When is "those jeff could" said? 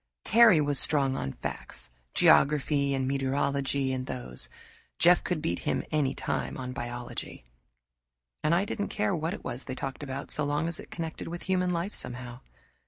4.07-5.43